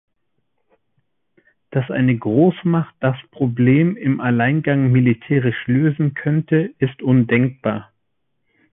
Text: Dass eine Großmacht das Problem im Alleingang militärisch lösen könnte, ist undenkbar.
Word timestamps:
Dass 1.69 1.91
eine 1.91 2.17
Großmacht 2.17 2.95
das 3.01 3.15
Problem 3.29 3.95
im 3.97 4.19
Alleingang 4.19 4.91
militärisch 4.91 5.67
lösen 5.67 6.15
könnte, 6.15 6.73
ist 6.79 7.03
undenkbar. 7.03 7.93